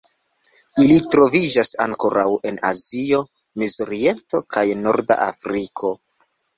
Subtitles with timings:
[0.85, 3.23] Ili troviĝas ankoraŭ en Azio,
[3.65, 5.97] Mezoriento kaj Norda Afriko.